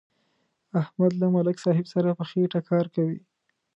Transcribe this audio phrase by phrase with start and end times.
[0.81, 3.19] احمد له ملک صاحب سره په خېټه کار کوي.